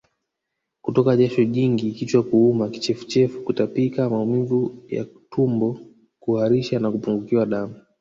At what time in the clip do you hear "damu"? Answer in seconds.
7.45-7.75